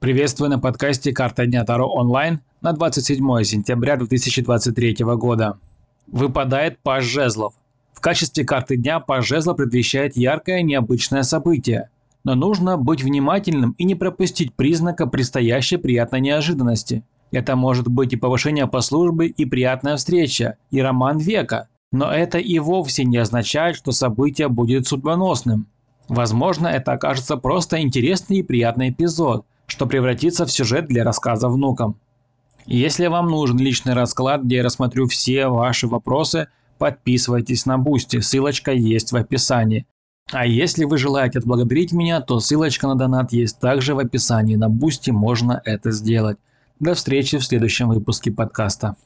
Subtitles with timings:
[0.00, 5.58] Приветствую на подкасте «Карта дня Таро онлайн» на 27 сентября 2023 года.
[6.06, 7.54] Выпадает паж жезлов.
[7.92, 11.90] В качестве карты дня паж жезлов предвещает яркое необычное событие.
[12.22, 17.02] Но нужно быть внимательным и не пропустить признака предстоящей приятной неожиданности.
[17.32, 21.66] Это может быть и повышение по службе, и приятная встреча, и роман века.
[21.90, 25.66] Но это и вовсе не означает, что событие будет судьбоносным.
[26.08, 31.96] Возможно, это окажется просто интересный и приятный эпизод– что превратится в сюжет для рассказа внукам.
[32.66, 38.72] Если вам нужен личный расклад, где я рассмотрю все ваши вопросы, подписывайтесь на Boosty, ссылочка
[38.72, 39.86] есть в описании.
[40.30, 44.56] А если вы желаете отблагодарить меня, то ссылочка на донат есть также в описании.
[44.56, 46.38] На Boosty можно это сделать.
[46.80, 48.96] До встречи в следующем выпуске подкаста.